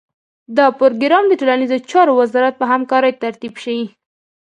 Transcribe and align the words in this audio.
دا 0.57 0.65
پروګرام 0.79 1.23
د 1.27 1.33
ټولنیزو 1.39 1.77
چارو 1.91 2.11
وزارت 2.21 2.53
په 2.57 2.65
همکارۍ 2.71 3.11
ترتیب 3.23 3.53
شي. 3.63 3.79